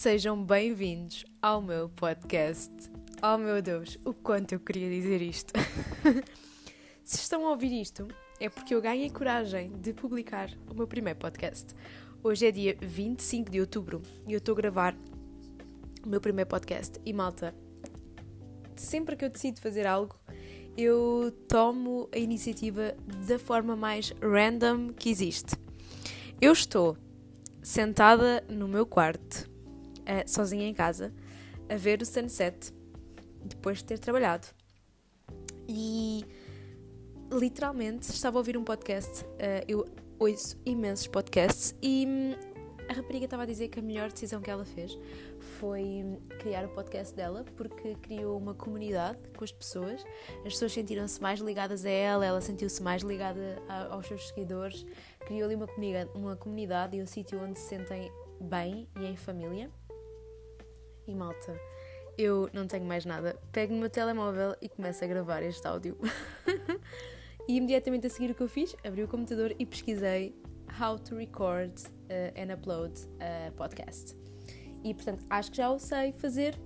Sejam 0.00 0.42
bem-vindos 0.42 1.26
ao 1.42 1.60
meu 1.60 1.90
podcast. 1.90 2.72
Oh 3.22 3.36
meu 3.36 3.60
Deus, 3.60 3.98
o 4.02 4.14
quanto 4.14 4.54
eu 4.54 4.58
queria 4.58 4.88
dizer 4.88 5.20
isto. 5.20 5.52
Se 7.04 7.16
estão 7.16 7.46
a 7.46 7.50
ouvir 7.50 7.70
isto, 7.70 8.08
é 8.40 8.48
porque 8.48 8.74
eu 8.74 8.80
ganhei 8.80 9.10
coragem 9.10 9.70
de 9.78 9.92
publicar 9.92 10.48
o 10.70 10.74
meu 10.74 10.88
primeiro 10.88 11.18
podcast. 11.18 11.66
Hoje 12.22 12.46
é 12.46 12.50
dia 12.50 12.78
25 12.80 13.50
de 13.50 13.60
outubro 13.60 14.00
e 14.26 14.32
eu 14.32 14.38
estou 14.38 14.54
a 14.54 14.56
gravar 14.56 14.96
o 16.02 16.08
meu 16.08 16.18
primeiro 16.18 16.48
podcast. 16.48 16.98
E 17.04 17.12
malta, 17.12 17.54
sempre 18.76 19.16
que 19.16 19.24
eu 19.26 19.28
decido 19.28 19.60
fazer 19.60 19.86
algo, 19.86 20.18
eu 20.78 21.30
tomo 21.46 22.08
a 22.10 22.16
iniciativa 22.16 22.96
da 23.28 23.38
forma 23.38 23.76
mais 23.76 24.14
random 24.22 24.94
que 24.94 25.10
existe. 25.10 25.54
Eu 26.40 26.52
estou 26.52 26.96
sentada 27.62 28.42
no 28.48 28.66
meu 28.66 28.86
quarto, 28.86 29.49
uh, 30.10 30.28
sozinha 30.28 30.66
em 30.66 30.74
casa, 30.74 31.12
a 31.68 31.76
ver 31.76 32.02
o 32.02 32.06
sunset 32.06 32.72
depois 33.44 33.78
de 33.78 33.84
ter 33.84 33.98
trabalhado. 33.98 34.48
E 35.68 36.24
literalmente 37.32 38.10
estava 38.10 38.38
a 38.38 38.40
ouvir 38.40 38.56
um 38.56 38.64
podcast. 38.64 39.24
Uh, 39.24 39.64
eu 39.68 39.86
ouço 40.18 40.58
imensos 40.66 41.06
podcasts 41.06 41.74
e 41.80 42.04
hum, 42.06 42.34
a 42.90 42.92
rapariga 42.92 43.24
estava 43.24 43.44
a 43.44 43.46
dizer 43.46 43.68
que 43.68 43.78
a 43.78 43.82
melhor 43.82 44.10
decisão 44.10 44.42
que 44.42 44.50
ela 44.50 44.64
fez 44.64 44.98
foi 45.58 46.04
criar 46.40 46.64
o 46.64 46.68
podcast 46.70 47.14
dela 47.14 47.44
porque 47.56 47.94
criou 47.94 48.36
uma 48.36 48.52
comunidade 48.52 49.18
com 49.36 49.44
as 49.44 49.52
pessoas. 49.52 50.04
As 50.38 50.54
pessoas 50.54 50.72
sentiram-se 50.72 51.22
mais 51.22 51.38
ligadas 51.38 51.84
a 51.84 51.90
ela, 51.90 52.26
ela 52.26 52.40
sentiu-se 52.40 52.82
mais 52.82 53.02
ligada 53.02 53.62
a, 53.68 53.94
aos 53.94 54.06
seus 54.06 54.26
seguidores. 54.28 54.84
Criou 55.20 55.44
ali 55.44 55.54
uma 55.54 55.68
comunidade, 55.68 56.10
uma 56.14 56.36
comunidade 56.36 56.96
e 56.96 57.02
um 57.02 57.06
sítio 57.06 57.40
onde 57.40 57.58
se 57.58 57.68
sentem 57.68 58.10
bem 58.40 58.88
e 58.98 59.06
em 59.06 59.16
família. 59.16 59.70
E 61.10 61.14
malta, 61.14 61.60
eu 62.16 62.48
não 62.52 62.68
tenho 62.68 62.84
mais 62.84 63.04
nada. 63.04 63.36
Pego 63.50 63.74
no 63.74 63.80
meu 63.80 63.90
telemóvel 63.90 64.54
e 64.62 64.68
começo 64.68 65.02
a 65.02 65.08
gravar 65.08 65.42
este 65.42 65.66
áudio. 65.66 65.98
e 67.48 67.56
imediatamente 67.56 68.06
a 68.06 68.10
seguir 68.10 68.30
o 68.30 68.34
que 68.36 68.42
eu 68.44 68.48
fiz, 68.48 68.76
abri 68.84 69.02
o 69.02 69.08
computador 69.08 69.52
e 69.58 69.66
pesquisei 69.66 70.40
How 70.80 71.00
to 71.00 71.16
Record 71.16 71.72
uh, 71.80 72.40
and 72.40 72.54
Upload 72.54 72.94
a 73.18 73.50
Podcast. 73.56 74.16
E 74.84 74.94
portanto, 74.94 75.24
acho 75.28 75.50
que 75.50 75.56
já 75.56 75.68
o 75.68 75.80
sei 75.80 76.12
fazer. 76.12 76.56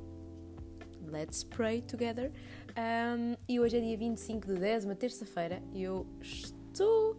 Let's 1.10 1.42
pray 1.42 1.80
together. 1.80 2.30
Um, 2.76 3.34
e 3.48 3.58
hoje 3.58 3.78
é 3.78 3.80
dia 3.80 3.96
25 3.96 4.46
de 4.46 4.60
10, 4.60 4.84
uma 4.84 4.94
terça-feira, 4.94 5.62
e 5.72 5.84
eu 5.84 6.06
estou 6.20 7.18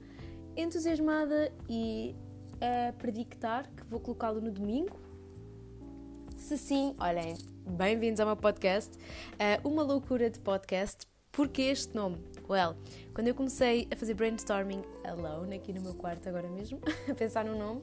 entusiasmada 0.55 1.51
e 1.67 2.15
a 2.61 2.93
predictar 2.93 3.67
que 3.75 3.83
vou 3.85 3.99
colocá-lo 3.99 4.39
no 4.39 4.51
domingo. 4.51 5.04
Se 6.45 6.59
sim, 6.59 6.95
olhem, 6.99 7.35
bem-vindos 7.65 8.19
ao 8.19 8.27
meu 8.27 8.37
podcast. 8.37 8.95
Uh, 9.33 9.67
uma 9.67 9.81
loucura 9.81 10.29
de 10.29 10.39
podcast. 10.39 11.07
Porquê 11.31 11.63
este 11.63 11.95
nome? 11.95 12.19
Well, 12.47 12.75
quando 13.15 13.29
eu 13.29 13.33
comecei 13.33 13.87
a 13.91 13.95
fazer 13.95 14.13
brainstorming 14.13 14.83
alone, 15.03 15.55
aqui 15.55 15.73
no 15.73 15.81
meu 15.81 15.95
quarto 15.95 16.29
agora 16.29 16.47
mesmo, 16.47 16.79
a 17.09 17.15
pensar 17.15 17.45
no 17.45 17.57
nome, 17.57 17.81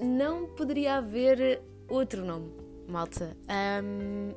não 0.00 0.46
poderia 0.54 0.94
haver 0.94 1.62
outro 1.86 2.24
nome, 2.24 2.50
malta. 2.88 3.36
Um, 3.84 4.32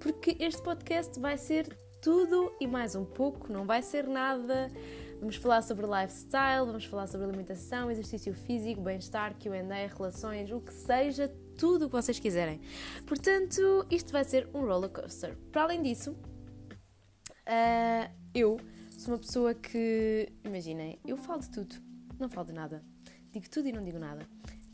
porque 0.00 0.36
este 0.40 0.60
podcast 0.60 1.20
vai 1.20 1.38
ser 1.38 1.68
tudo 2.02 2.52
e 2.60 2.66
mais 2.66 2.96
um 2.96 3.04
pouco, 3.04 3.52
não 3.52 3.64
vai 3.64 3.80
ser 3.80 4.08
nada. 4.08 4.72
Vamos 5.20 5.36
falar 5.36 5.62
sobre 5.62 5.86
lifestyle, 5.86 6.66
vamos 6.66 6.84
falar 6.84 7.06
sobre 7.06 7.28
alimentação, 7.28 7.92
exercício 7.92 8.34
físico, 8.34 8.80
bem-estar, 8.80 9.36
QA, 9.38 9.62
relações, 9.96 10.50
o 10.50 10.60
que 10.60 10.74
seja, 10.74 11.32
tudo 11.56 11.86
o 11.86 11.88
que 11.88 11.94
vocês 11.94 12.18
quiserem. 12.18 12.60
Portanto, 13.06 13.86
isto 13.90 14.12
vai 14.12 14.24
ser 14.24 14.48
um 14.54 14.64
roller 14.64 14.90
coaster. 14.90 15.36
Para 15.50 15.62
além 15.62 15.82
disso, 15.82 16.12
uh, 16.12 18.10
eu 18.34 18.58
sou 18.98 19.14
uma 19.14 19.18
pessoa 19.18 19.54
que, 19.54 20.32
imaginem, 20.44 20.98
eu 21.06 21.16
falo 21.16 21.40
de 21.40 21.50
tudo, 21.50 21.76
não 22.18 22.28
falo 22.28 22.46
de 22.46 22.52
nada. 22.52 22.84
Digo 23.32 23.48
tudo 23.50 23.68
e 23.68 23.72
não 23.72 23.84
digo 23.84 23.98
nada. 23.98 24.26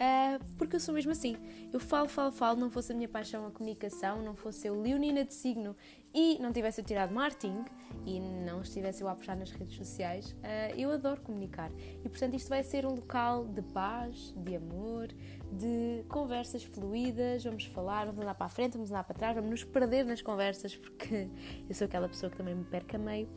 Uh, 0.03 0.45
porque 0.57 0.77
eu 0.77 0.81
sou 0.81 0.93
mesmo 0.95 1.13
assim. 1.13 1.37
Eu 1.73 1.79
falo, 1.79 2.09
falo, 2.09 2.33
falo, 2.33 2.59
não 2.59 2.71
fosse 2.71 2.93
a 2.93 2.95
minha 2.95 3.09
paixão 3.09 3.47
a 3.47 3.51
comunicação, 3.51 4.23
não 4.23 4.35
fosse 4.35 4.67
eu 4.67 4.81
leonina 4.81 5.25
de 5.25 5.33
signo 5.33 5.77
e 6.15 6.39
não 6.41 6.53
tivesse 6.53 6.81
eu 6.81 6.85
tirado 6.85 7.15
marketing 7.15 7.65
e 8.05 8.19
não 8.19 8.63
estivesse 8.63 9.03
eu 9.03 9.09
a 9.09 9.15
puxar 9.15 9.37
nas 9.37 9.51
redes 9.51 9.77
sociais, 9.77 10.33
uh, 10.33 10.77
eu 10.77 10.91
adoro 10.91 11.21
comunicar. 11.21 11.71
E 12.05 12.09
portanto 12.09 12.35
isto 12.35 12.49
vai 12.49 12.63
ser 12.63 12.85
um 12.85 12.95
local 12.95 13.47
de 13.47 13.63
paz, 13.63 14.35
de 14.37 14.57
amor, 14.57 15.09
de 15.53 16.05
conversas 16.09 16.65
fluídas, 16.65 17.45
vamos 17.45 17.67
falar, 17.67 18.07
vamos 18.07 18.23
andar 18.23 18.35
para 18.35 18.47
a 18.47 18.49
frente, 18.49 18.73
vamos 18.73 18.91
andar 18.91 19.05
para 19.05 19.15
trás, 19.15 19.35
vamos 19.35 19.51
nos 19.51 19.65
perder 19.65 20.05
nas 20.05 20.23
conversas, 20.23 20.75
porque 20.75 21.29
eu 21.69 21.75
sou 21.75 21.85
aquela 21.85 22.09
pessoa 22.09 22.31
que 22.31 22.37
também 22.37 22.55
me 22.55 22.65
perca 22.65 22.97
meio 22.97 23.29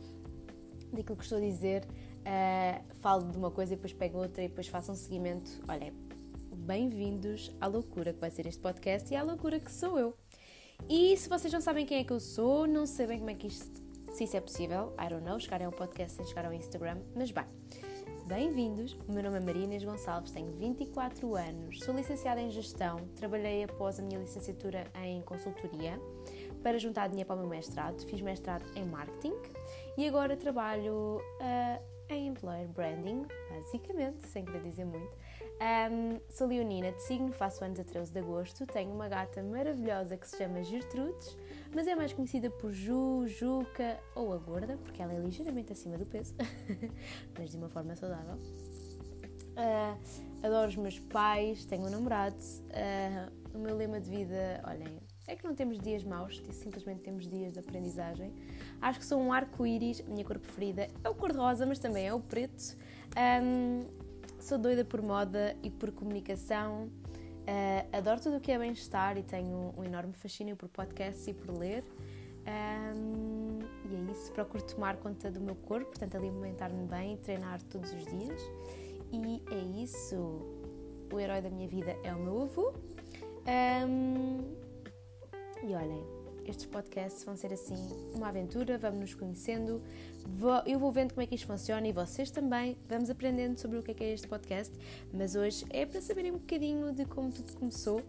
daquilo 0.92 1.16
que 1.16 1.24
estou 1.24 1.38
a 1.38 1.40
dizer. 1.40 1.84
Uh, 1.84 2.94
falo 3.00 3.30
de 3.30 3.38
uma 3.38 3.50
coisa 3.50 3.74
e 3.74 3.76
depois 3.76 3.92
pego 3.92 4.18
outra 4.18 4.42
e 4.42 4.48
depois 4.48 4.66
faço 4.66 4.90
um 4.90 4.96
seguimento. 4.96 5.50
Olhem, 5.68 5.92
bem-vindos 6.54 7.52
à 7.60 7.66
loucura 7.66 8.12
que 8.12 8.20
vai 8.20 8.30
ser 8.30 8.46
este 8.46 8.60
podcast 8.60 9.12
e 9.12 9.16
à 9.16 9.22
loucura 9.22 9.60
que 9.60 9.70
sou 9.70 9.98
eu. 9.98 10.16
E 10.88 11.16
se 11.16 11.28
vocês 11.28 11.52
não 11.52 11.60
sabem 11.60 11.84
quem 11.86 11.98
é 11.98 12.04
que 12.04 12.12
eu 12.12 12.20
sou, 12.20 12.66
não 12.66 12.86
sabem 12.86 13.18
como 13.18 13.30
é 13.30 13.34
que 13.34 13.46
isto, 13.46 13.70
se 14.12 14.24
isso 14.24 14.36
é 14.36 14.40
possível, 14.40 14.94
I 14.98 15.08
don't 15.08 15.24
know, 15.24 15.38
chegar 15.38 15.62
a 15.62 15.68
um 15.68 15.72
podcast 15.72 16.16
sem 16.16 16.26
chegar 16.26 16.46
ao 16.46 16.52
Instagram, 16.52 16.98
mas 17.14 17.30
bem, 17.30 17.44
bem-vindos. 18.26 18.96
O 19.06 19.12
meu 19.12 19.22
nome 19.22 19.36
é 19.36 19.40
Marina 19.40 19.78
Gonçalves, 19.84 20.32
tenho 20.32 20.50
24 20.50 21.36
anos, 21.36 21.78
sou 21.78 21.94
licenciada 21.94 22.40
em 22.40 22.50
Gestão, 22.50 23.08
trabalhei 23.14 23.62
após 23.62 24.00
a 24.00 24.02
minha 24.02 24.18
licenciatura 24.18 24.84
em 24.96 25.22
Consultoria 25.22 26.00
para 26.60 26.76
juntar 26.76 27.06
dinheiro 27.06 27.28
para 27.28 27.36
o 27.36 27.38
meu 27.38 27.48
mestrado, 27.48 28.04
fiz 28.04 28.20
mestrado 28.20 28.64
em 28.74 28.84
Marketing 28.84 29.32
e 29.96 30.08
agora 30.08 30.36
trabalho 30.36 31.20
uh, 31.20 31.82
em 32.08 32.26
Employer 32.26 32.66
Branding, 32.68 33.26
basicamente, 33.48 34.26
sem 34.26 34.44
querer 34.44 34.62
dizer 34.62 34.84
muito. 34.84 35.16
Um, 35.58 36.20
sou 36.28 36.46
leonina 36.46 36.92
de 36.92 37.02
signo, 37.02 37.32
faço 37.32 37.64
anos 37.64 37.80
a 37.80 37.84
13 37.84 38.12
de 38.12 38.18
agosto, 38.18 38.66
tenho 38.66 38.92
uma 38.92 39.08
gata 39.08 39.42
maravilhosa 39.42 40.14
que 40.16 40.28
se 40.28 40.36
chama 40.36 40.62
Gertrudes, 40.62 41.34
mas 41.74 41.86
é 41.86 41.94
mais 41.94 42.12
conhecida 42.12 42.50
por 42.50 42.72
Ju, 42.72 43.26
Juca 43.26 43.98
ou 44.14 44.34
a 44.34 44.36
gorda, 44.36 44.76
porque 44.76 45.00
ela 45.00 45.14
é 45.14 45.18
ligeiramente 45.18 45.72
acima 45.72 45.96
do 45.96 46.04
peso, 46.04 46.34
mas 47.38 47.50
de 47.50 47.56
uma 47.56 47.70
forma 47.70 47.96
saudável. 47.96 48.36
Uh, 49.56 49.98
adoro 50.42 50.68
os 50.68 50.76
meus 50.76 50.98
pais, 50.98 51.64
tenho 51.64 51.86
um 51.86 51.90
namorado. 51.90 52.36
Uh, 52.36 53.46
o 53.56 53.58
meu 53.58 53.74
lema 53.74 53.98
de 53.98 54.10
vida, 54.10 54.62
olhem, 54.66 55.00
é 55.26 55.34
que 55.34 55.44
não 55.44 55.54
temos 55.54 55.78
dias 55.80 56.04
maus, 56.04 56.42
simplesmente 56.52 57.02
temos 57.02 57.26
dias 57.26 57.54
de 57.54 57.60
aprendizagem. 57.60 58.30
Acho 58.82 58.98
que 58.98 59.06
sou 59.06 59.18
um 59.18 59.32
arco-íris, 59.32 60.02
a 60.06 60.10
minha 60.10 60.24
cor 60.24 60.38
preferida 60.38 60.88
é 61.02 61.08
o 61.08 61.14
cor-de-rosa, 61.14 61.64
mas 61.64 61.78
também 61.78 62.06
é 62.06 62.12
o 62.12 62.20
preto. 62.20 62.76
Um, 63.16 64.05
sou 64.46 64.58
doida 64.58 64.84
por 64.84 65.02
moda 65.02 65.56
e 65.60 65.68
por 65.70 65.90
comunicação. 65.90 66.84
Uh, 66.84 67.96
adoro 67.96 68.20
tudo 68.20 68.36
o 68.36 68.40
que 68.40 68.52
é 68.52 68.58
bem-estar 68.58 69.18
e 69.18 69.24
tenho 69.24 69.74
um 69.76 69.82
enorme 69.82 70.12
fascínio 70.12 70.54
por 70.54 70.68
podcasts 70.68 71.26
e 71.26 71.34
por 71.34 71.50
ler. 71.58 71.82
Um, 72.46 73.58
e 73.90 73.96
é 73.96 74.12
isso, 74.12 74.30
procuro 74.32 74.62
tomar 74.62 74.98
conta 74.98 75.32
do 75.32 75.40
meu 75.40 75.56
corpo, 75.56 75.86
portanto, 75.86 76.16
alimentar-me 76.16 76.86
bem 76.86 77.14
e 77.14 77.16
treinar 77.16 77.60
todos 77.64 77.92
os 77.92 78.04
dias. 78.04 78.40
E 79.12 79.42
é 79.52 79.82
isso. 79.82 80.16
O 81.12 81.18
herói 81.18 81.40
da 81.40 81.50
minha 81.50 81.66
vida 81.66 81.96
é 82.04 82.14
o 82.14 82.18
meu 82.18 82.42
avô. 82.42 82.72
Um, 83.48 84.54
e 85.68 85.74
olhem, 85.74 86.04
estes 86.46 86.66
podcasts 86.66 87.24
vão 87.24 87.36
ser 87.36 87.52
assim 87.52 87.74
uma 88.14 88.28
aventura, 88.28 88.78
vamos 88.78 89.00
nos 89.00 89.14
conhecendo, 89.14 89.82
eu 90.66 90.78
vou 90.78 90.92
vendo 90.92 91.14
como 91.14 91.22
é 91.22 91.26
que 91.26 91.34
isto 91.34 91.46
funciona 91.46 91.86
e 91.86 91.92
vocês 91.92 92.30
também. 92.30 92.76
Vamos 92.88 93.10
aprendendo 93.10 93.58
sobre 93.58 93.78
o 93.78 93.82
que 93.82 93.92
é, 93.92 93.94
que 93.94 94.04
é 94.04 94.12
este 94.12 94.26
podcast. 94.26 94.76
Mas 95.12 95.34
hoje 95.34 95.64
é 95.70 95.86
para 95.86 96.00
saberem 96.00 96.32
um 96.32 96.38
bocadinho 96.38 96.92
de 96.92 97.04
como 97.04 97.30
tudo 97.30 97.52
começou 97.54 98.02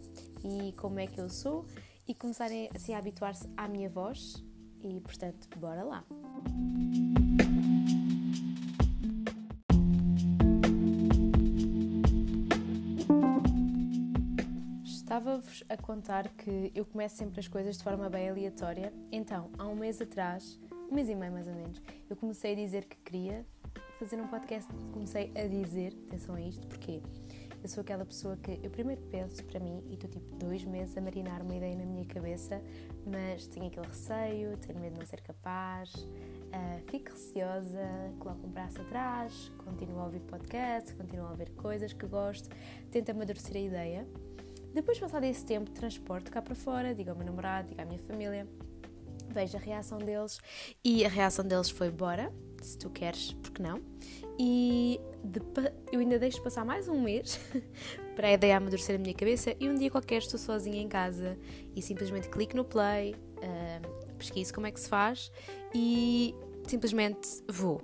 e 0.44 0.72
como 0.74 1.00
é 1.00 1.08
que 1.08 1.20
eu 1.20 1.30
sou 1.30 1.66
e 2.08 2.14
começarem 2.14 2.70
assim 2.74 2.94
a 2.94 2.98
habituar-se 2.98 3.48
à 3.56 3.68
minha 3.68 3.90
voz. 3.90 4.44
E 4.82 5.00
portanto, 5.02 5.48
bora 5.58 5.84
lá! 5.84 6.04
Estava-vos 14.86 15.64
a 15.70 15.78
contar 15.78 16.28
que 16.30 16.72
eu 16.76 16.86
começo 16.86 17.16
sempre 17.16 17.40
as 17.40 17.48
coisas 17.48 17.78
de 17.78 17.84
forma 17.84 18.10
bem 18.10 18.30
aleatória. 18.30 18.94
Então, 19.12 19.50
há 19.58 19.66
um 19.66 19.76
mês 19.76 20.02
atrás, 20.02 20.60
um 20.92 20.94
mês 20.94 21.10
e 21.10 21.16
meio 21.16 21.32
mais 21.32 21.48
ou 21.48 21.56
menos, 21.56 21.82
eu 22.10 22.16
comecei 22.16 22.54
a 22.54 22.56
dizer 22.56 22.86
que 22.86 22.98
queria 22.98 23.46
fazer 24.00 24.20
um 24.22 24.28
podcast. 24.28 24.72
Comecei 24.94 25.32
a 25.36 25.48
dizer, 25.48 25.94
atenção 26.08 26.36
a 26.36 26.42
isto, 26.42 26.66
porque 26.68 27.02
eu 27.64 27.70
sou 27.70 27.82
aquela 27.82 28.06
pessoa 28.06 28.38
que 28.38 28.60
eu 28.64 28.70
primeiro 28.70 29.02
penso 29.04 29.44
para 29.46 29.60
mim 29.60 29.84
e 29.90 29.96
estou 29.96 30.10
tipo 30.10 30.36
dois 30.36 30.64
meses 30.64 30.96
a 30.98 31.02
marinar 31.02 31.42
uma 31.42 31.56
ideia 31.56 31.76
na 31.76 31.86
minha 31.86 32.06
cabeça, 32.06 32.62
mas 33.06 33.48
tenho 33.48 33.68
aquele 33.68 33.88
receio, 33.88 34.58
tenho 34.58 34.80
medo 34.80 34.94
de 34.94 35.00
não 35.00 35.06
ser 35.08 35.22
capaz, 35.22 35.94
uh, 35.94 36.90
fico 36.90 37.12
receosa, 37.12 38.14
coloco 38.20 38.46
um 38.46 38.52
braço 38.52 38.80
atrás, 38.82 39.52
continuo 39.58 40.00
a 40.00 40.06
ouvir 40.06 40.22
podcasts, 40.22 40.94
continuo 40.94 41.26
a 41.26 41.32
ouvir 41.32 41.50
coisas 41.52 41.94
que 41.94 42.06
gosto, 42.06 42.50
tento 42.92 43.10
amadurecer 43.10 43.56
a 43.56 43.60
ideia. 43.60 44.08
Depois, 44.74 45.00
passado 45.00 45.24
esse 45.24 45.44
tempo, 45.44 45.72
transporto 45.72 46.30
cá 46.30 46.42
para 46.42 46.54
fora, 46.54 46.94
digo 46.94 47.10
ao 47.10 47.16
meu 47.16 47.26
namorado, 47.26 47.70
digo 47.70 47.82
à 47.82 47.86
minha 47.86 48.00
família, 48.00 48.48
vejo 49.38 49.56
a 49.56 49.60
reação 49.60 50.00
deles 50.00 50.40
e 50.84 51.06
a 51.06 51.10
reação 51.10 51.46
deles 51.46 51.70
foi 51.70 51.92
bora, 51.92 52.34
se 52.60 52.76
tu 52.76 52.90
queres, 52.90 53.34
porque 53.34 53.62
não? 53.62 53.80
E 54.40 55.00
de, 55.24 55.40
eu 55.92 56.00
ainda 56.00 56.18
deixo 56.18 56.42
passar 56.42 56.66
mais 56.66 56.88
um 56.88 57.00
mês 57.00 57.40
para 58.16 58.30
a 58.30 58.34
ideia 58.34 58.58
amadurecer 58.58 58.96
a 58.96 58.98
minha 58.98 59.14
cabeça 59.14 59.56
e 59.60 59.70
um 59.70 59.76
dia 59.76 59.92
qualquer 59.92 60.18
estou 60.18 60.40
sozinha 60.40 60.82
em 60.82 60.88
casa 60.88 61.38
e 61.76 61.82
simplesmente 61.84 62.30
clico 62.30 62.58
no 62.58 62.66
play, 62.66 63.14
uh, 63.14 64.16
pesquiso 64.16 64.52
como 64.56 64.66
é 64.66 64.72
que 64.72 64.80
se 64.80 64.90
faz 64.90 65.32
e 65.72 66.34
simplesmente 66.68 67.28
vou. 67.48 67.80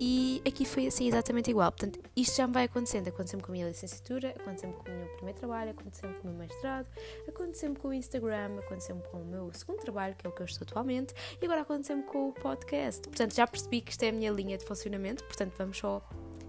E 0.00 0.40
aqui 0.46 0.64
foi 0.64 0.86
assim 0.86 1.08
exatamente 1.08 1.50
igual. 1.50 1.72
Portanto, 1.72 1.98
isto 2.14 2.36
já 2.36 2.46
me 2.46 2.52
vai 2.52 2.64
acontecendo. 2.64 3.08
Aconteceu-me 3.08 3.42
com 3.42 3.50
a 3.50 3.54
minha 3.54 3.66
licenciatura, 3.66 4.30
aconteceu-me 4.30 4.74
com 4.76 4.88
o 4.88 4.94
meu 4.94 5.08
primeiro 5.16 5.38
trabalho, 5.38 5.70
aconteceu-me 5.72 6.14
com 6.16 6.28
o 6.28 6.30
meu 6.30 6.38
mestrado, 6.38 6.86
aconteceu-me 7.26 7.76
com 7.76 7.88
o 7.88 7.92
Instagram, 7.92 8.58
aconteceu-me 8.58 9.02
com 9.02 9.22
o 9.22 9.24
meu 9.24 9.52
segundo 9.52 9.80
trabalho, 9.80 10.14
que 10.14 10.26
é 10.26 10.30
o 10.30 10.32
que 10.32 10.42
eu 10.42 10.46
estou 10.46 10.64
atualmente, 10.64 11.12
e 11.40 11.44
agora 11.44 11.62
aconteceu-me 11.62 12.04
com 12.04 12.28
o 12.28 12.32
podcast. 12.32 13.02
Portanto, 13.08 13.34
já 13.34 13.46
percebi 13.46 13.80
que 13.80 13.90
isto 13.90 14.02
é 14.04 14.10
a 14.10 14.12
minha 14.12 14.30
linha 14.30 14.56
de 14.56 14.64
funcionamento, 14.64 15.24
portanto, 15.24 15.54
vamos 15.58 15.78
só 15.78 16.00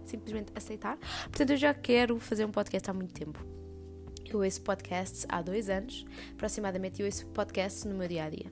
simplesmente 0.06 0.52
aceitar. 0.56 0.98
Portanto, 1.24 1.50
eu 1.50 1.58
já 1.58 1.74
quero 1.74 2.20
fazer 2.20 2.46
um 2.46 2.52
podcast 2.52 2.90
há 2.90 2.94
muito 2.94 3.14
tempo. 3.14 3.44
Eu 4.32 4.44
ouço 4.44 4.62
podcasts 4.62 5.26
há 5.28 5.42
dois 5.42 5.72
anos, 5.72 6.06
aproximadamente, 6.34 7.02
eu 7.02 7.08
ouço 7.08 7.26
podcasts 7.28 7.84
no 7.84 7.96
meu 7.96 8.08
dia 8.08 8.26
a 8.26 8.30
dia. 8.30 8.52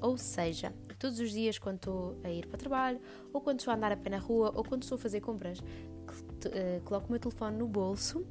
Ou 0.00 0.16
seja, 0.16 0.72
todos 0.98 1.18
os 1.20 1.30
dias 1.30 1.58
quando 1.58 1.76
estou 1.76 2.20
a 2.24 2.30
ir 2.30 2.46
para 2.46 2.56
o 2.56 2.58
trabalho, 2.58 3.00
ou 3.32 3.40
quando 3.40 3.60
estou 3.60 3.72
a 3.72 3.76
andar 3.76 3.92
a 3.92 3.96
pé 3.96 4.10
na 4.10 4.18
rua, 4.18 4.52
ou 4.54 4.64
quando 4.64 4.82
estou 4.82 4.96
a 4.96 4.98
fazer 4.98 5.20
compras, 5.20 5.62
eh, 6.52 6.80
coloco 6.84 7.08
o 7.08 7.10
meu 7.10 7.20
telefone 7.20 7.56
no 7.56 7.66
bolso, 7.66 8.26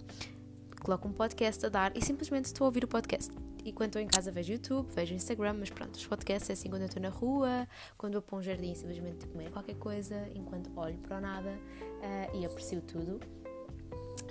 coloco 0.81 1.07
um 1.07 1.13
podcast 1.13 1.65
a 1.65 1.69
dar 1.69 1.95
e 1.95 2.03
simplesmente 2.03 2.45
estou 2.45 2.65
a 2.65 2.67
ouvir 2.67 2.83
o 2.83 2.88
podcast. 2.88 3.31
E 3.63 3.73
quando 3.73 3.89
estou 3.89 4.01
em 4.01 4.07
casa 4.07 4.31
vejo 4.31 4.53
YouTube, 4.53 4.88
vejo 4.94 5.15
Instagram, 5.15 5.56
mas 5.59 5.71
pronto, 5.71 5.95
os 5.95 6.06
podcasts 6.06 6.50
é 6.51 6.53
assim 6.53 6.69
quando 6.69 6.83
eu 6.83 6.88
estou 6.88 7.01
na 7.01 7.09
rua, 7.09 7.67
quando 7.97 8.13
eu 8.13 8.21
para 8.21 8.38
um 8.38 8.44
jardim 8.44 8.75
simplesmente 8.75 9.25
comer 9.27 9.50
qualquer 9.50 9.75
coisa, 9.75 10.29
enquanto 10.35 10.69
olho 10.77 10.97
para 11.00 11.17
o 11.17 11.21
nada 11.21 11.50
uh, 11.50 12.38
e 12.38 12.45
aprecio 12.45 12.79
tudo. 12.81 13.19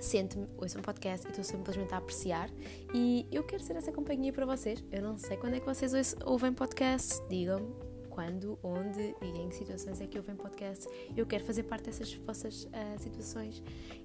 Sento-me, 0.00 0.46
ouço 0.56 0.78
um 0.78 0.82
podcast 0.82 1.26
e 1.26 1.30
estou 1.30 1.42
simplesmente 1.42 1.92
a 1.92 1.96
apreciar. 1.96 2.48
E 2.94 3.26
eu 3.32 3.42
quero 3.42 3.62
ser 3.62 3.74
essa 3.74 3.90
companhia 3.90 4.32
para 4.32 4.46
vocês. 4.46 4.82
Eu 4.92 5.02
não 5.02 5.18
sei 5.18 5.36
quando 5.36 5.54
é 5.54 5.60
que 5.60 5.66
vocês 5.66 6.14
ouvem 6.24 6.52
podcast, 6.52 7.20
digam-me 7.28 7.83
quando, 8.14 8.56
onde 8.62 9.14
e 9.20 9.26
em 9.26 9.48
que 9.48 9.56
situações 9.56 10.00
é 10.00 10.06
que 10.06 10.16
ouvem 10.16 10.36
podcast. 10.36 10.86
Eu 11.16 11.26
quero 11.26 11.44
fazer 11.44 11.64
parte 11.64 11.86
dessas 11.86 12.14
vossas 12.14 12.64
uh, 12.64 12.98
situações. 12.98 13.60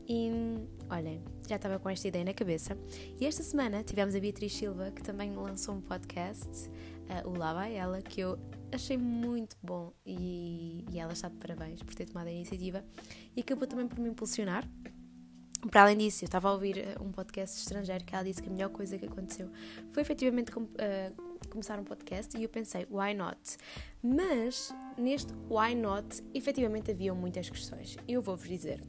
E 0.08 0.32
olhem, 0.90 1.24
já 1.48 1.58
estava 1.58 1.78
com 1.78 1.88
esta 1.88 2.08
ideia 2.08 2.26
na 2.26 2.34
cabeça. 2.34 2.76
E 3.22 3.26
esta 3.28 3.44
semana 3.44 3.84
tivemos 3.84 4.16
a 4.16 4.20
Beatriz 4.20 4.56
Silva, 4.56 4.90
que 4.90 5.04
também 5.04 5.32
lançou 5.36 5.76
um 5.76 5.82
podcast, 5.82 6.50
uh, 6.50 7.30
o 7.30 7.38
Lá 7.38 7.54
Vai 7.54 7.76
Ela, 7.76 8.02
que 8.02 8.20
eu 8.20 8.40
achei 8.72 8.98
muito 8.98 9.56
bom 9.62 9.94
e, 10.04 10.86
e 10.92 11.00
ela 11.00 11.14
está 11.14 11.28
de 11.28 11.38
parabéns 11.38 11.82
por 11.84 11.94
ter 11.94 12.06
tomado 12.06 12.28
a 12.28 12.32
iniciativa 12.32 12.84
e 13.36 13.42
acabou 13.42 13.68
também 13.68 13.88
por 13.88 14.00
me 14.00 14.10
impulsionar. 14.10 14.68
Para 15.70 15.84
além 15.84 15.98
disso, 15.98 16.24
eu 16.24 16.28
estava 16.28 16.50
a 16.50 16.54
ouvir 16.54 16.80
ah, 16.80 17.04
um 17.04 17.12
podcast 17.12 17.60
estrangeiro 17.60 18.04
que 18.06 18.16
ela 18.16 18.24
disse 18.24 18.42
que 18.42 18.48
a 18.48 18.52
melhor 18.52 18.70
coisa 18.70 18.98
que 18.98 19.06
aconteceu 19.06 19.52
foi 19.92 20.02
efetivamente 20.02 20.52
uh, 20.52 21.29
começar 21.48 21.80
um 21.80 21.84
podcast 21.84 22.38
e 22.38 22.44
eu 22.44 22.50
pensei, 22.50 22.86
why 22.90 23.14
not? 23.14 23.40
Mas 24.02 24.74
neste 24.98 25.34
why 25.50 25.76
not, 25.76 26.24
efetivamente 26.34 26.92
haviam 26.92 27.16
muitas 27.16 27.50
questões. 27.50 27.98
Eu 28.08 28.22
vou-vos 28.22 28.48
dizer. 28.48 28.82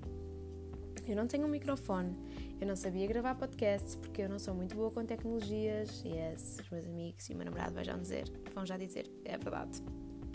Eu 1.07 1.17
não 1.17 1.27
tenho 1.27 1.45
um 1.45 1.49
microfone, 1.49 2.17
eu 2.61 2.67
não 2.67 2.77
sabia 2.77 3.07
gravar 3.07 3.35
podcasts 3.35 3.97
porque 3.97 4.23
eu 4.23 4.29
não 4.29 4.39
sou 4.39 4.55
muito 4.55 4.77
boa 4.77 4.91
com 4.93 5.05
tecnologias. 5.05 6.03
Yes, 6.05 6.59
os 6.61 6.71
meus 6.71 6.87
amigos 6.87 7.29
e 7.29 7.33
o 7.33 7.37
meu 7.37 7.47
namorado 7.47 7.75
vão 7.75 7.83
já 7.83 7.97
dizer, 7.97 8.25
vão 8.55 8.67
já 8.67 8.77
dizer, 8.77 9.11
é 9.25 9.37
verdade. 9.37 9.83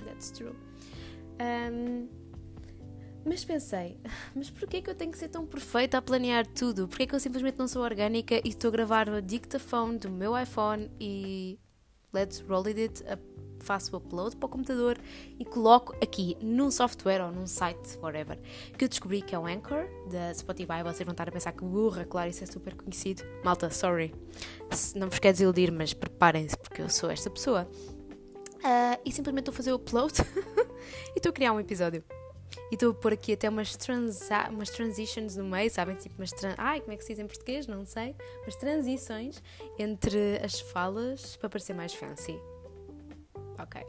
That's 0.04 0.32
true. 0.32 0.56
Um, 1.40 2.10
mas 3.26 3.44
pensei, 3.44 3.98
mas 4.36 4.50
porquê 4.50 4.82
que 4.82 4.90
eu 4.90 4.96
tenho 4.96 5.12
que 5.12 5.18
ser 5.18 5.30
tão 5.30 5.46
perfeita 5.46 5.98
a 5.98 6.02
planear 6.02 6.46
tudo? 6.46 6.88
Porquê 6.88 7.08
que 7.08 7.16
eu 7.16 7.20
simplesmente 7.20 7.58
não 7.58 7.68
sou 7.68 7.82
orgânica 7.82 8.42
e 8.44 8.50
estou 8.50 8.68
a 8.68 8.72
gravar 8.72 9.08
o 9.08 9.22
dictaphone 9.22 9.98
do 9.98 10.10
meu 10.10 10.38
iPhone 10.38 10.92
e 11.00 11.58
let's 12.16 12.44
roll 12.48 12.66
it, 12.68 13.04
faço 13.60 13.96
o 13.96 13.98
upload 13.98 14.36
para 14.38 14.46
o 14.46 14.50
computador 14.50 14.98
e 15.40 15.44
coloco 15.44 15.94
aqui 16.02 16.38
num 16.40 16.70
software 16.70 17.26
ou 17.26 17.32
num 17.32 17.48
site, 17.48 17.98
whatever, 18.02 18.40
que 18.78 18.86
eu 18.86 18.88
descobri 18.88 19.22
que 19.22 19.34
é 19.34 19.40
o 19.40 19.46
Anchor 19.46 19.88
da 20.10 20.34
Spotify. 20.34 20.84
Vocês 20.84 21.06
vão 21.06 21.12
estar 21.12 21.28
a 21.28 21.32
pensar 21.32 21.52
que 21.52 21.66
burra, 21.66 22.06
claro, 22.06 22.30
isso 22.30 22.44
é 22.44 22.48
super 22.48 22.76
conhecido. 22.76 23.24
Malta, 23.44 23.70
sorry, 23.70 24.14
não 24.96 25.10
vos 25.10 25.20
quero 25.20 25.34
desiludir, 25.34 25.72
mas 25.72 25.94
preparem-se 25.94 26.58
porque 26.58 26.82
eu 26.82 26.90
sou 26.90 27.10
esta 27.10 27.30
pessoa. 27.30 27.68
Uh, 28.58 28.98
e 29.04 29.12
simplesmente 29.12 29.44
estou 29.44 29.54
a 29.54 29.56
fazer 29.56 29.72
o 29.74 29.76
upload 29.76 30.14
e 31.14 31.18
estou 31.18 31.30
a 31.30 31.34
criar 31.34 31.54
um 31.54 31.60
episódio. 31.60 32.04
E 32.72 32.76
estou 32.76 32.92
a 32.92 32.94
pôr 32.94 33.14
aqui 33.14 33.34
até 33.34 33.48
umas, 33.48 33.76
transa 33.76 34.50
umas 34.50 34.70
transitions 34.70 35.36
no 35.36 35.46
meio, 35.46 35.70
sabem? 35.70 35.96
Tipo 35.96 36.16
umas. 36.18 36.32
Ai, 36.58 36.80
como 36.80 36.94
é 36.94 36.98
que 36.98 37.04
se 37.04 37.14
diz 37.14 37.20
em 37.20 37.28
português? 37.28 37.68
Não 37.68 37.86
sei. 37.86 38.16
Umas 38.44 38.56
transições 38.56 39.42
entre 39.78 40.40
as 40.44 40.60
falas 40.60 41.36
para 41.38 41.50
parecer 41.50 41.74
mais 41.74 41.94
fancy. 41.94 42.40
Ok. 43.60 43.82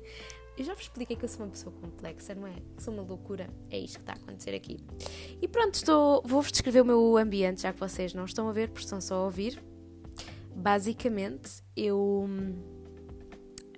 Eu 0.58 0.64
já 0.64 0.72
vos 0.72 0.84
expliquei 0.84 1.14
que 1.14 1.22
eu 1.22 1.28
sou 1.28 1.44
uma 1.44 1.50
pessoa 1.50 1.70
complexa, 1.82 2.34
não 2.34 2.46
é? 2.46 2.54
Que 2.74 2.82
sou 2.82 2.94
uma 2.94 3.02
loucura. 3.02 3.46
É 3.70 3.78
isto 3.78 3.96
que 3.96 4.02
está 4.02 4.14
a 4.14 4.16
acontecer 4.16 4.54
aqui. 4.54 4.78
E 5.40 5.46
pronto, 5.46 5.74
estou, 5.74 6.22
vou-vos 6.24 6.50
descrever 6.50 6.80
o 6.80 6.84
meu 6.84 7.18
ambiente, 7.18 7.60
já 7.60 7.74
que 7.74 7.78
vocês 7.78 8.14
não 8.14 8.24
estão 8.24 8.48
a 8.48 8.52
ver, 8.52 8.68
porque 8.68 8.82
estão 8.82 8.98
só 8.98 9.16
a 9.16 9.24
ouvir. 9.26 9.62
Basicamente, 10.54 11.62
eu 11.76 12.24
hum, 12.26 12.54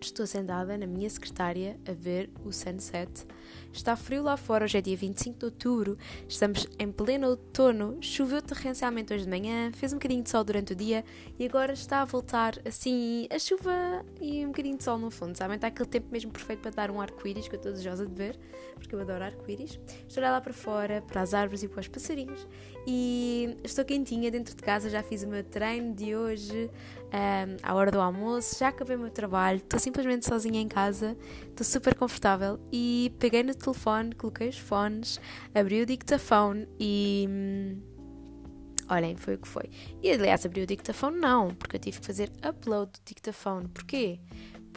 estou 0.00 0.25
sentada 0.25 0.79
na 0.79 0.87
minha 0.87 1.11
secretária 1.11 1.81
a 1.84 1.93
ver 1.93 2.31
o 2.44 2.52
sunset 2.52 3.26
Está 3.73 3.94
frio 3.94 4.23
lá 4.23 4.37
fora, 4.37 4.65
hoje 4.65 4.79
é 4.79 4.81
dia 4.81 4.97
25 4.97 5.38
de 5.38 5.44
outubro, 5.44 5.99
estamos 6.29 6.67
em 6.79 6.91
pleno 6.91 7.29
outono, 7.29 7.99
choveu 8.00 8.43
torrencialmente 8.43 9.12
hoje 9.12 9.25
de 9.25 9.31
manhã, 9.31 9.70
fez 9.73 9.93
um 9.93 9.97
bocadinho 9.97 10.23
de 10.23 10.31
sol 10.31 10.43
durante 10.43 10.73
o 10.73 10.76
dia 10.76 11.05
e 11.38 11.44
agora 11.44 11.73
está 11.73 12.03
a 12.03 12.05
voltar 12.05 12.55
assim 12.67 13.29
a 13.31 13.38
chuva 13.38 14.05
e 14.20 14.44
um 14.44 14.49
bocadinho 14.49 14.76
de 14.76 14.85
sol 14.85 14.99
no 14.99 15.11
fundo, 15.11 15.37
sabem? 15.37 15.56
Está 15.56 15.69
aquele 15.69 15.88
tempo 15.88 16.09
mesmo 16.11 16.32
perfeito 16.32 16.61
para 16.61 16.70
dar 16.70 16.91
um 16.91 17.00
arco-íris 17.00 17.47
que 17.47 17.55
eu 17.55 17.59
estou 17.59 17.73
desejosa 17.73 18.06
de 18.06 18.15
ver, 18.15 18.38
porque 18.75 18.94
eu 18.94 19.00
adoro 19.00 19.23
arco-íris. 19.25 19.79
Estou 20.09 20.23
lá 20.23 20.41
para 20.41 20.53
fora, 20.53 21.03
para 21.03 21.20
as 21.20 21.35
árvores 21.35 21.62
e 21.62 21.69
para 21.69 21.81
os 21.81 21.88
passarinhos 21.88 22.47
e 22.90 23.55
estou 23.62 23.84
quentinha 23.84 24.31
dentro 24.31 24.56
de 24.56 24.62
casa, 24.62 24.89
já 24.89 25.03
fiz 25.03 25.22
o 25.22 25.29
meu 25.29 25.44
treino 25.44 25.94
de 25.94 26.17
hoje, 26.17 26.70
um, 27.08 27.56
à 27.62 27.74
hora 27.74 27.91
do 27.91 28.01
almoço, 28.01 28.58
já 28.58 28.69
acabei 28.69 28.96
o 28.96 28.98
meu 28.98 29.10
trabalho, 29.10 29.58
estou 29.58 29.79
simplesmente 29.79 30.27
sozinha 30.27 30.58
em 30.58 30.67
casa, 30.67 31.15
estou 31.51 31.67
super 31.67 31.94
confortável 31.94 32.58
e 32.72 33.12
peguei 33.19 33.43
no 33.43 33.55
telefone, 33.55 34.15
coloquei 34.15 34.48
os 34.48 34.56
fones, 34.56 35.20
abri 35.55 35.82
o 35.82 35.86
dictafone 35.86 36.67
e. 36.81 37.27
Hum, 37.29 37.82
olhem, 38.89 39.17
foi 39.17 39.34
o 39.34 39.39
que 39.39 39.48
foi. 39.48 39.69
E 40.03 40.10
aliás, 40.10 40.46
abri 40.46 40.62
o 40.62 40.67
dictafone 40.67 41.19
não, 41.19 41.55
porque 41.56 41.77
eu 41.77 41.81
tive 41.81 42.01
que 42.01 42.06
fazer 42.06 42.31
upload 42.43 42.91
do 42.91 43.01
dictafone. 43.05 43.69
Porquê? 43.69 44.19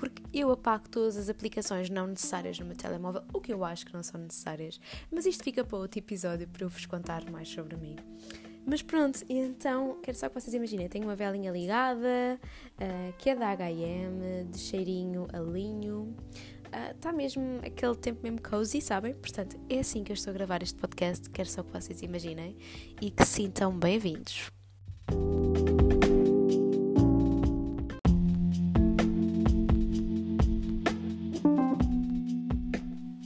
Porque 0.02 0.24
eu 0.34 0.52
apago 0.52 0.90
todas 0.90 1.16
as 1.16 1.30
aplicações 1.30 1.88
não 1.88 2.08
necessárias 2.08 2.58
no 2.58 2.66
meu 2.66 2.76
telemóvel, 2.76 3.22
o 3.32 3.40
que 3.40 3.54
eu 3.54 3.64
acho 3.64 3.86
que 3.86 3.94
não 3.94 4.02
são 4.02 4.20
necessárias. 4.20 4.82
Mas 5.12 5.28
isto 5.28 5.44
fica 5.44 5.64
para 5.64 5.78
outro 5.78 6.00
episódio 6.00 6.48
para 6.48 6.64
eu 6.66 6.70
vos 6.70 6.88
contar 6.88 7.30
mais 7.30 7.48
sobre 7.48 7.78
mim. 7.78 7.96
Mas 8.66 8.82
pronto, 8.82 9.24
então 9.30 10.00
quero 10.02 10.18
só 10.18 10.28
que 10.28 10.34
vocês 10.34 10.56
imaginem: 10.56 10.90
tenho 10.90 11.06
uma 11.06 11.16
velinha 11.16 11.52
ligada, 11.52 12.40
uh, 12.40 13.14
que 13.20 13.30
é 13.30 13.36
da 13.36 13.56
HM, 13.56 14.50
de 14.50 14.58
cheirinho 14.58 15.28
a 15.32 15.38
linho. 15.38 16.16
Está 16.96 17.12
uh, 17.12 17.16
mesmo 17.16 17.60
aquele 17.64 17.96
tempo 17.96 18.22
mesmo 18.24 18.42
cozy, 18.42 18.82
sabem? 18.82 19.14
Portanto, 19.14 19.56
é 19.70 19.82
assim 19.82 20.04
que 20.04 20.12
eu 20.12 20.16
estou 20.16 20.32
a 20.32 20.34
gravar 20.34 20.64
este 20.64 20.80
podcast. 20.80 21.30
Quero 21.30 21.48
só 21.48 21.62
que 21.62 21.72
vocês 21.72 22.02
imaginem 22.02 22.58
e 23.00 23.12
que 23.12 23.24
sintam 23.24 23.78
bem-vindos. 23.78 24.50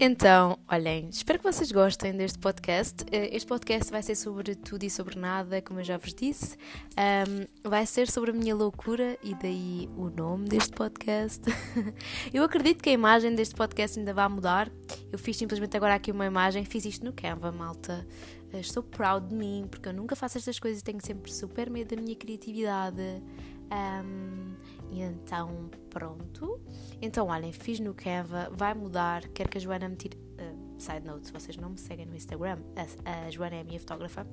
Então, 0.07 0.59
olhem, 0.71 1.09
espero 1.09 1.39
que 1.39 1.51
vocês 1.51 1.71
gostem 1.71 2.15
deste 2.15 2.37
podcast. 2.37 3.03
Eh, 3.11 3.35
este 3.35 3.47
podcast 3.47 3.91
vai 3.91 4.03
ser 4.03 4.13
sobre 4.13 4.53
tudo 4.53 4.83
e 4.83 4.89
sobre 4.89 5.17
nada, 5.17 5.63
como 5.63 5.79
eu 5.79 5.83
já 5.83 5.97
vos 5.97 6.13
disse. 6.13 6.55
Um, 6.91 7.67
vai 7.67 7.87
ser 7.87 8.07
sobre 8.07 8.29
a 8.29 8.33
minha 8.35 8.53
loucura 8.53 9.17
e 9.23 9.33
daí 9.33 9.89
o 9.97 10.11
nome 10.11 10.47
deste 10.47 10.73
podcast. 10.73 11.41
eu 12.31 12.43
acredito 12.43 12.83
que 12.83 12.91
a 12.91 12.93
imagem 12.93 13.33
deste 13.33 13.55
podcast 13.55 13.97
ainda 13.97 14.13
vai 14.13 14.27
mudar. 14.29 14.71
Eu 15.11 15.17
fiz 15.17 15.37
simplesmente 15.37 15.75
agora 15.75 15.95
aqui 15.95 16.11
uma 16.11 16.27
imagem, 16.27 16.63
fiz 16.65 16.85
isto 16.85 17.03
no 17.03 17.11
Canva, 17.11 17.51
malta. 17.51 18.05
Eh, 18.53 18.59
estou 18.59 18.83
proud 18.83 19.27
de 19.27 19.33
mim, 19.33 19.65
porque 19.67 19.89
eu 19.89 19.93
nunca 19.93 20.15
faço 20.15 20.37
estas 20.37 20.59
coisas 20.59 20.81
e 20.81 20.83
tenho 20.83 21.03
sempre 21.03 21.33
super 21.33 21.67
medo 21.67 21.95
da 21.95 21.99
minha 21.99 22.15
criatividade. 22.15 23.23
Um, 23.71 24.55
e 24.91 25.01
então, 25.01 25.69
pronto. 25.89 26.59
Então, 27.01 27.27
olhem, 27.27 27.51
fiz 27.51 27.79
no 27.79 27.93
Canva, 27.93 28.49
vai 28.51 28.73
mudar. 28.73 29.27
Quero 29.29 29.49
que 29.49 29.57
a 29.57 29.61
Joana 29.61 29.89
me 29.89 29.95
tire. 29.95 30.17
Uh, 30.17 30.79
side 30.79 31.05
note, 31.05 31.27
se 31.27 31.33
vocês 31.33 31.57
não 31.57 31.69
me 31.69 31.77
seguem 31.77 32.05
no 32.05 32.15
Instagram, 32.15 32.59
a, 32.75 33.25
a 33.25 33.31
Joana 33.31 33.55
é 33.55 33.61
a 33.61 33.63
minha 33.63 33.79
fotógrafa. 33.79 34.25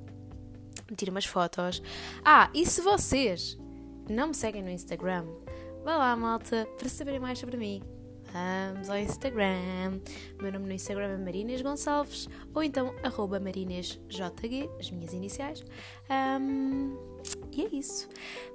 Me 0.89 0.95
tire 0.95 1.11
umas 1.11 1.25
fotos. 1.25 1.81
Ah, 2.23 2.49
e 2.53 2.65
se 2.65 2.81
vocês 2.81 3.57
não 4.09 4.27
me 4.27 4.33
seguem 4.33 4.61
no 4.61 4.69
Instagram, 4.69 5.25
vá 5.83 5.97
lá, 5.97 6.15
malta, 6.15 6.67
para 6.77 6.89
saberem 6.89 7.19
mais 7.19 7.39
sobre 7.39 7.57
mim. 7.57 7.81
Vamos 8.33 8.89
ao 8.89 8.97
Instagram. 8.97 9.99
Meu 10.41 10.51
nome 10.51 10.65
no 10.65 10.73
Instagram 10.73 11.09
é 11.09 11.17
Marinês 11.17 11.61
Gonçalves 11.61 12.27
ou 12.51 12.63
então 12.63 12.95
arroba 13.03 13.39
marinêsjg, 13.39 13.99
as 14.79 14.89
minhas 14.89 15.13
iniciais. 15.13 15.63
Um, 16.09 16.97
e 17.51 17.61
é 17.61 17.75
isso. 17.75 18.09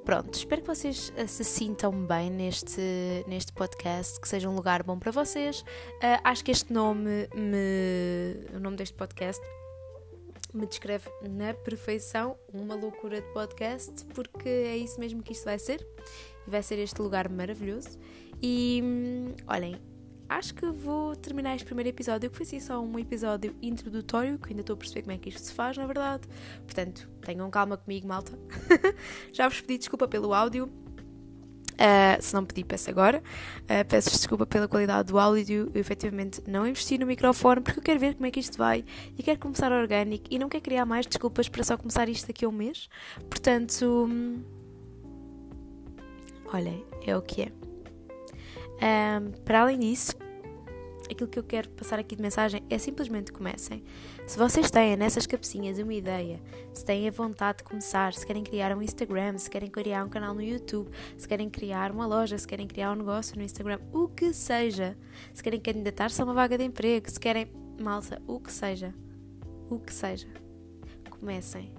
Pronto, 0.04 0.34
espero 0.34 0.62
que 0.62 0.66
vocês 0.66 1.12
uh, 1.16 1.28
se 1.28 1.44
sintam 1.44 1.92
bem 2.04 2.28
neste, 2.28 2.80
neste 3.28 3.52
podcast, 3.52 4.20
que 4.20 4.28
seja 4.28 4.50
um 4.50 4.56
lugar 4.56 4.82
bom 4.82 4.98
para 4.98 5.12
vocês. 5.12 5.60
Uh, 5.60 6.18
acho 6.24 6.44
que 6.44 6.50
este 6.50 6.72
nome, 6.72 7.28
me, 7.36 8.56
o 8.56 8.58
nome 8.58 8.76
deste 8.76 8.96
podcast, 8.96 9.40
me 10.52 10.66
descreve 10.66 11.08
na 11.22 11.54
perfeição 11.54 12.36
uma 12.52 12.74
loucura 12.74 13.20
de 13.20 13.28
podcast, 13.28 14.04
porque 14.06 14.48
é 14.48 14.76
isso 14.76 14.98
mesmo 14.98 15.22
que 15.22 15.32
isto 15.32 15.44
vai 15.44 15.58
ser. 15.58 15.86
Vai 16.48 16.62
ser 16.62 16.78
este 16.78 17.00
lugar 17.00 17.28
maravilhoso. 17.28 17.98
E 18.40 18.80
hum, 18.82 19.32
olhem, 19.46 19.76
acho 20.28 20.54
que 20.54 20.66
vou 20.66 21.16
terminar 21.16 21.54
este 21.56 21.64
primeiro 21.64 21.88
episódio, 21.88 22.30
que 22.30 22.36
foi 22.36 22.46
assim 22.46 22.60
só 22.60 22.80
um 22.80 22.98
episódio 22.98 23.54
introdutório, 23.62 24.38
que 24.38 24.50
ainda 24.50 24.60
estou 24.60 24.74
a 24.74 24.76
perceber 24.76 25.02
como 25.02 25.12
é 25.12 25.18
que 25.18 25.28
isto 25.28 25.40
se 25.40 25.52
faz, 25.52 25.76
na 25.76 25.86
verdade. 25.86 26.28
Portanto, 26.64 27.08
tenham 27.22 27.50
calma 27.50 27.76
comigo, 27.76 28.06
malta. 28.06 28.38
Já 29.32 29.48
vos 29.48 29.60
pedi 29.60 29.78
desculpa 29.78 30.06
pelo 30.06 30.34
áudio. 30.34 30.70
Uh, 31.78 32.20
se 32.20 32.34
não 32.34 32.44
pedi, 32.44 32.64
peço 32.64 32.90
agora. 32.90 33.22
Uh, 33.62 33.86
peço 33.88 34.10
desculpa 34.10 34.44
pela 34.44 34.66
qualidade 34.66 35.08
do 35.08 35.18
áudio. 35.18 35.70
Eu 35.72 35.80
efetivamente 35.80 36.42
não 36.46 36.66
investi 36.66 36.98
no 36.98 37.06
microfone 37.06 37.60
porque 37.60 37.78
eu 37.78 37.82
quero 37.84 38.00
ver 38.00 38.14
como 38.14 38.26
é 38.26 38.30
que 38.32 38.40
isto 38.40 38.58
vai 38.58 38.84
e 39.16 39.22
quero 39.22 39.38
começar 39.38 39.70
orgânico 39.70 40.24
e 40.28 40.38
não 40.38 40.48
quero 40.48 40.64
criar 40.64 40.84
mais 40.84 41.06
desculpas 41.06 41.48
para 41.48 41.62
só 41.62 41.76
começar 41.76 42.08
isto 42.08 42.26
daqui 42.26 42.44
a 42.44 42.48
um 42.48 42.52
mês. 42.52 42.88
Portanto, 43.30 44.08
hum, 44.10 44.42
olhem, 46.52 46.84
é 47.06 47.16
o 47.16 47.22
que 47.22 47.42
é. 47.42 47.52
Um, 48.80 49.32
para 49.44 49.62
além 49.62 49.78
disso, 49.78 50.14
aquilo 51.10 51.28
que 51.28 51.38
eu 51.38 51.42
quero 51.42 51.68
passar 51.70 51.98
aqui 51.98 52.14
de 52.14 52.22
mensagem 52.22 52.62
é 52.68 52.78
simplesmente 52.78 53.32
comecem. 53.32 53.82
Se 54.26 54.38
vocês 54.38 54.70
têm 54.70 54.96
nessas 54.96 55.26
cabecinhas 55.26 55.78
uma 55.78 55.94
ideia, 55.94 56.40
se 56.72 56.84
têm 56.84 57.08
a 57.08 57.10
vontade 57.10 57.58
de 57.58 57.64
começar, 57.64 58.12
se 58.12 58.26
querem 58.26 58.42
criar 58.42 58.76
um 58.76 58.82
Instagram, 58.82 59.38
se 59.38 59.50
querem 59.50 59.70
criar 59.70 60.04
um 60.04 60.08
canal 60.08 60.34
no 60.34 60.42
YouTube, 60.42 60.90
se 61.16 61.26
querem 61.26 61.48
criar 61.48 61.90
uma 61.90 62.06
loja, 62.06 62.36
se 62.38 62.46
querem 62.46 62.66
criar 62.66 62.92
um 62.92 62.96
negócio 62.96 63.36
no 63.36 63.42
Instagram, 63.42 63.80
o 63.92 64.08
que 64.08 64.32
seja, 64.32 64.96
se 65.32 65.42
querem 65.42 65.60
candidatar-se 65.60 66.20
a 66.20 66.24
uma 66.24 66.34
vaga 66.34 66.56
de 66.56 66.64
emprego, 66.64 67.10
se 67.10 67.18
querem, 67.18 67.50
malta, 67.80 68.20
o 68.26 68.38
que 68.38 68.52
seja, 68.52 68.94
o 69.70 69.78
que 69.78 69.92
seja, 69.92 70.28
comecem 71.10 71.72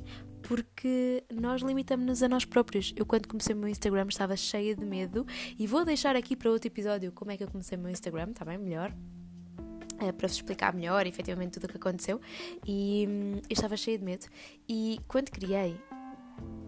porque 0.50 1.24
nós 1.32 1.62
limitamos-nos 1.62 2.24
a 2.24 2.28
nós 2.28 2.44
próprios. 2.44 2.92
Eu, 2.96 3.06
quando 3.06 3.28
comecei 3.28 3.54
o 3.54 3.58
meu 3.58 3.70
Instagram, 3.70 4.08
estava 4.10 4.36
cheia 4.36 4.76
de 4.76 4.84
medo 4.84 5.24
e 5.60 5.68
vou 5.68 5.86
deixar 5.86 6.16
aqui 6.16 6.36
para 6.36 6.50
outro 6.50 6.68
episódio 6.68 7.12
como 7.12 7.30
é 7.30 7.38
que 7.38 7.44
eu 7.44 7.48
comecei 7.48 7.78
o 7.78 7.82
meu 7.82 7.92
Instagram, 7.92 8.32
está 8.32 8.44
bem? 8.44 8.58
Melhor. 8.58 8.92
É, 10.00 10.12
para 10.12 10.28
vos 10.28 10.38
explicar 10.38 10.74
melhor, 10.74 11.06
efetivamente, 11.06 11.60
tudo 11.60 11.66
o 11.66 11.68
que 11.70 11.78
aconteceu. 11.78 12.20
E 12.66 13.06
hum, 13.08 13.36
eu 13.36 13.52
estava 13.54 13.78
cheia 13.78 13.96
de 14.00 14.04
medo. 14.04 14.26
E 14.68 15.00
quando 15.08 15.30
criei, 15.30 15.80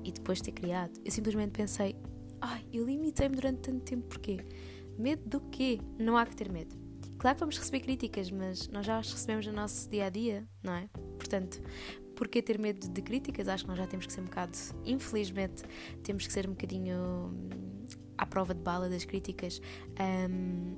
e 0.04 0.12
depois 0.12 0.38
de 0.38 0.44
ter 0.44 0.52
criado, 0.52 1.02
eu 1.04 1.12
simplesmente 1.12 1.50
pensei: 1.50 1.96
ai, 2.40 2.64
eu 2.72 2.86
limitei-me 2.86 3.36
durante 3.36 3.62
tanto 3.62 3.80
tempo, 3.80 4.10
porquê? 4.10 4.46
Medo 4.96 5.28
do 5.28 5.42
quê? 5.50 5.80
Não 5.98 6.18
há 6.18 6.26
que 6.28 6.36
ter 6.36 6.52
medo. 6.52 6.80
Claro 7.18 7.36
que 7.36 7.40
vamos 7.40 7.58
receber 7.58 7.80
críticas, 7.80 8.30
mas 8.30 8.68
nós 8.68 8.84
já 8.86 8.98
as 8.98 9.12
recebemos 9.12 9.46
no 9.48 9.54
nosso 9.54 9.90
dia 9.90 10.06
a 10.06 10.10
dia, 10.10 10.48
não 10.64 10.74
é? 10.74 10.88
Portanto, 11.18 11.62
porque 12.22 12.40
ter 12.40 12.60
medo 12.60 12.88
de 12.88 13.01
críticas? 13.01 13.48
Acho 13.48 13.63
que 13.63 13.70
nós 13.72 13.80
já 13.80 13.88
temos 13.88 14.06
que 14.06 14.13
ser 14.13 14.22
um 14.22 14.25
bocado, 14.25 14.56
infelizmente, 14.86 15.63
temos 16.04 16.28
que 16.28 16.32
ser 16.32 16.48
um 16.48 16.51
bocadinho 16.51 16.96
hum, 16.96 17.84
à 18.16 18.28
prova 18.28 18.54
de 18.54 18.62
bala 18.62 18.88
das 18.88 19.04
críticas. 19.04 19.60
Um, 20.00 20.78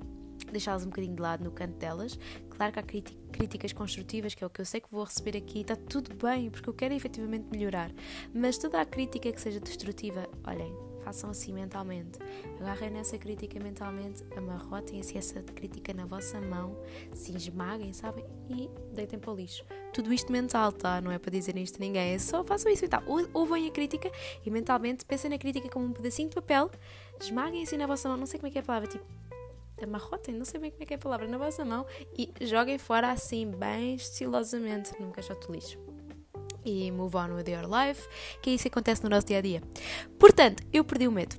deixá-las 0.50 0.85
um 0.85 0.89
bocadinho 0.89 1.17
de 1.17 1.21
lado 1.21 1.43
no 1.43 1.51
canto 1.51 1.77
delas. 1.77 2.17
Claro 2.50 2.71
que 2.71 2.79
há 2.79 2.83
críticas 2.83 3.73
construtivas, 3.73 4.33
que 4.33 4.41
é 4.41 4.47
o 4.47 4.50
que 4.50 4.62
eu 4.62 4.65
sei 4.65 4.79
que 4.79 4.88
vou 4.89 5.03
receber 5.03 5.35
aqui, 5.35 5.59
está 5.59 5.75
tudo 5.75 6.15
bem, 6.15 6.50
porque 6.50 6.69
eu 6.69 6.73
quero 6.73 6.93
efetivamente 6.93 7.45
melhorar. 7.51 7.91
Mas 8.33 8.57
toda 8.57 8.79
a 8.79 8.85
crítica 8.85 9.29
que 9.29 9.41
seja 9.41 9.59
destrutiva, 9.59 10.29
olhem, 10.45 10.73
façam 11.03 11.29
assim 11.29 11.53
mentalmente. 11.53 12.19
Agarrem 12.60 12.91
nessa 12.91 13.17
crítica 13.17 13.60
mentalmente, 13.60 14.24
amarrotem-se 14.36 15.17
essa 15.17 15.41
crítica 15.41 15.93
na 15.93 16.05
vossa 16.05 16.39
mão, 16.39 16.77
se 17.13 17.36
esmaguem, 17.36 17.93
sabem? 17.93 18.25
E 18.50 18.69
deitem 18.93 19.19
para 19.19 19.31
o 19.31 19.36
lixo. 19.36 19.65
Tudo 19.93 20.13
isto 20.13 20.31
mental, 20.31 20.72
tá? 20.72 21.01
Não 21.01 21.12
é 21.12 21.19
para 21.19 21.31
dizer 21.31 21.55
isto 21.57 21.77
a 21.77 21.79
ninguém, 21.79 22.13
é 22.13 22.19
só 22.19 22.43
façam 22.43 22.72
isso 22.72 22.83
mental. 22.83 23.03
Ouvem 23.33 23.67
a 23.67 23.72
crítica 23.72 24.12
e 24.45 24.50
mentalmente 24.50 25.05
pensem 25.05 25.29
na 25.29 25.38
crítica 25.38 25.69
como 25.69 25.86
um 25.86 25.93
pedacinho 25.93 26.29
de 26.29 26.36
papel, 26.36 26.72
esmaguem 27.19 27.63
assim 27.63 27.77
na 27.77 27.86
vossa 27.86 28.07
mão, 28.07 28.17
não 28.17 28.25
sei 28.25 28.39
como 28.39 28.48
é 28.48 28.51
que 28.51 28.57
é 28.57 28.62
a 28.62 28.65
palavra, 28.65 28.89
tipo 28.89 29.05
amarrotem, 29.81 30.33
não 30.33 30.45
sei 30.45 30.62
bem 30.62 30.72
como 30.72 30.83
é 30.83 30.86
que 30.86 30.93
é 30.93 30.95
a 30.95 31.00
palavra, 31.00 31.27
na 31.27 31.38
vossa 31.38 31.65
mão 31.65 31.86
e 32.17 32.31
joguem 32.41 32.77
fora 32.77 33.12
assim, 33.12 33.51
bem 33.51 33.95
estilosamente, 33.95 34.93
num 34.98 35.12
caixote 35.12 35.48
de 35.48 35.51
lixo 35.51 35.92
e 36.65 36.91
move 36.91 37.15
on 37.15 37.36
with 37.36 37.50
your 37.50 37.67
life, 37.70 38.08
que 38.41 38.50
é 38.50 38.53
isso 38.53 38.63
que 38.63 38.70
acontece 38.70 39.03
no 39.03 39.10
nosso 39.10 39.27
dia 39.27 39.39
a 39.39 39.41
dia. 39.41 39.62
Portanto, 40.20 40.63
eu 40.72 40.84
perdi 40.84 41.08
o 41.08 41.12
medo. 41.12 41.36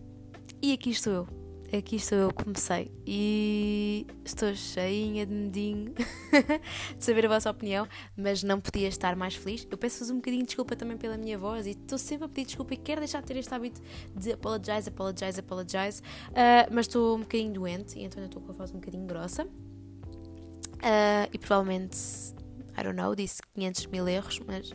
E 0.63 0.73
aqui 0.73 0.91
estou 0.91 1.13
eu. 1.13 1.45
Aqui 1.77 1.97
estou 1.97 2.17
eu, 2.17 2.33
comecei. 2.33 2.93
E 3.05 4.07
estou 4.25 4.55
cheinha 4.55 5.27
de 5.27 5.35
medinho 5.35 5.93
de 6.97 7.05
saber 7.05 7.27
a 7.27 7.29
vossa 7.29 7.51
opinião, 7.51 7.89
mas 8.17 8.45
não 8.45 8.61
podia 8.61 8.87
estar 8.87 9.17
mais 9.17 9.35
feliz. 9.35 9.67
Eu 9.69 9.77
peço-vos 9.77 10.11
um 10.11 10.17
bocadinho 10.17 10.43
de 10.43 10.49
desculpa 10.49 10.77
também 10.77 10.97
pela 10.97 11.17
minha 11.17 11.37
voz 11.37 11.67
e 11.67 11.71
estou 11.71 11.99
sempre 11.99 12.27
a 12.27 12.29
pedir 12.29 12.47
desculpa 12.47 12.75
e 12.75 12.77
quero 12.77 13.01
deixar 13.01 13.23
de 13.23 13.27
ter 13.27 13.37
este 13.39 13.53
hábito 13.53 13.81
de 14.15 14.33
apologize, 14.33 14.89
apologize, 14.89 15.41
apologize. 15.41 16.01
Uh, 16.31 16.71
mas 16.71 16.87
estou 16.87 17.17
um 17.17 17.21
bocadinho 17.21 17.53
doente 17.53 17.99
e 17.99 18.05
então 18.05 18.23
ainda 18.23 18.29
estou 18.29 18.41
com 18.41 18.53
a 18.53 18.55
voz 18.55 18.71
um 18.71 18.75
bocadinho 18.75 19.07
grossa. 19.07 19.45
Uh, 19.45 21.27
e 21.33 21.39
provavelmente, 21.39 21.97
I 22.79 22.83
don't 22.83 22.97
know, 22.97 23.15
disse 23.15 23.41
500 23.55 23.87
mil 23.87 24.09
erros, 24.09 24.41
mas 24.47 24.73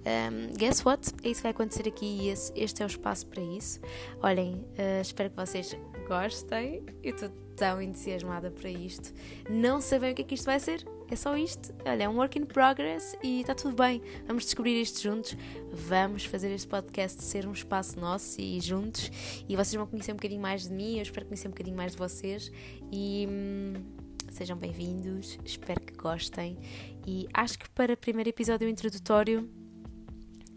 um, 0.00 0.56
guess 0.56 0.84
what? 0.84 1.12
É 1.22 1.28
isso 1.28 1.40
que 1.40 1.42
vai 1.42 1.50
acontecer 1.50 1.86
aqui 1.86 2.06
e 2.06 2.28
esse, 2.28 2.52
este 2.56 2.82
é 2.82 2.86
o 2.86 2.88
espaço 2.88 3.26
para 3.26 3.42
isso. 3.42 3.80
Olhem, 4.22 4.54
uh, 4.54 5.00
espero 5.00 5.30
que 5.30 5.36
vocês 5.36 5.76
gostem. 6.08 6.82
Eu 7.02 7.14
estou 7.14 7.28
tão 7.56 7.82
entusiasmada 7.82 8.50
para 8.50 8.70
isto. 8.70 9.12
Não 9.50 9.80
sei 9.80 9.98
bem 9.98 10.12
o 10.12 10.14
que 10.14 10.22
é 10.22 10.24
que 10.24 10.34
isto 10.34 10.46
vai 10.46 10.58
ser. 10.58 10.86
É 11.10 11.16
só 11.16 11.36
isto. 11.36 11.74
Olha, 11.84 12.04
é 12.04 12.08
um 12.08 12.16
work 12.16 12.38
in 12.38 12.46
progress 12.46 13.16
e 13.22 13.40
está 13.40 13.54
tudo 13.54 13.74
bem. 13.74 14.00
Vamos 14.26 14.44
descobrir 14.44 14.80
isto 14.80 15.02
juntos. 15.02 15.36
Vamos 15.70 16.24
fazer 16.24 16.50
este 16.50 16.68
podcast 16.68 17.22
ser 17.22 17.46
um 17.46 17.52
espaço 17.52 18.00
nosso 18.00 18.40
e 18.40 18.58
juntos. 18.60 19.10
E 19.48 19.54
vocês 19.54 19.74
vão 19.74 19.86
conhecer 19.86 20.12
um 20.12 20.16
bocadinho 20.16 20.40
mais 20.40 20.62
de 20.62 20.72
mim. 20.72 20.96
Eu 20.96 21.02
espero 21.02 21.26
conhecer 21.26 21.48
um 21.48 21.50
bocadinho 21.50 21.76
mais 21.76 21.92
de 21.92 21.98
vocês. 21.98 22.50
E. 22.90 23.26
Hum, 23.28 23.99
sejam 24.30 24.56
bem-vindos, 24.56 25.38
espero 25.44 25.80
que 25.80 25.94
gostem. 25.94 26.58
E 27.06 27.26
acho 27.34 27.58
que 27.58 27.68
para 27.70 27.92
o 27.92 27.96
primeiro 27.96 28.30
episódio 28.30 28.68
introdutório 28.68 29.50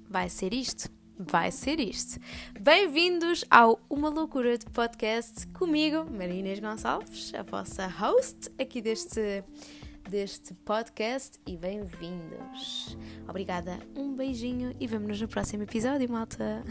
vai 0.09 0.29
ser 0.29 0.53
isto. 0.53 0.89
Vai 1.17 1.51
ser 1.51 1.79
isto. 1.79 2.19
Bem-vindos 2.59 3.45
ao 3.49 3.79
Uma 3.89 4.09
Loucura 4.09 4.57
de 4.57 4.65
Podcast 4.65 5.47
comigo, 5.47 6.05
Marinês 6.09 6.59
Gonçalves, 6.59 7.33
a 7.35 7.43
vossa 7.43 7.87
host 7.87 8.51
aqui 8.59 8.81
deste, 8.81 9.43
deste 10.09 10.53
podcast 10.55 11.39
e 11.45 11.55
bem-vindos. 11.55 12.97
Obrigada, 13.27 13.79
um 13.95 14.15
beijinho 14.15 14.75
e 14.79 14.87
vemo-nos 14.87 15.21
no 15.21 15.27
próximo 15.27 15.63
episódio, 15.63 16.09
malta. 16.09 16.63